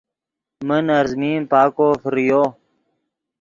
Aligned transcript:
من 0.67 0.83
ارزمین 0.99 1.41
پاکو 1.51 1.87
فریو 2.01 2.41